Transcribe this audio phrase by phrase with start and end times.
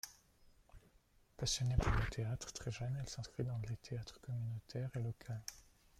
[1.37, 5.43] Passionnée par le théâtre, très jeune, elle s'inscrit dans des théâtres communautaires et locales.